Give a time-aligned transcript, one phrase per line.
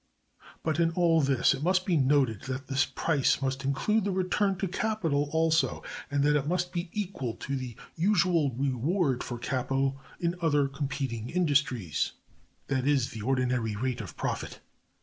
[0.63, 4.57] But in all this it must be noted that this price must include the return
[4.57, 10.01] to capital also, and that it must be equal to the usual reward for capital
[10.19, 12.13] in other competing industries,
[12.65, 14.59] that is, the ordinary rate of profit.